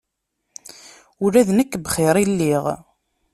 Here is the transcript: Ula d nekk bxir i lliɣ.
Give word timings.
Ula 1.23 1.47
d 1.47 1.49
nekk 1.57 1.73
bxir 1.85 2.15
i 2.23 2.25
lliɣ. 2.31 2.65